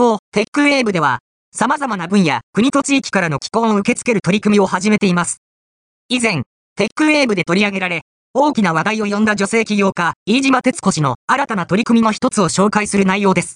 [0.00, 1.18] 行、 TechWave では、
[1.52, 5.42] 様々な分野、国と地域からの寄稿を受け付ける取り組みを始めています。
[6.08, 6.42] 以前、
[6.76, 8.02] TechWave で取り上げられ、
[8.32, 13.48] 大きな話題を呼んだ女性起業家、飯島哲子氏の新たな取り組みの一つを紹介する内容です。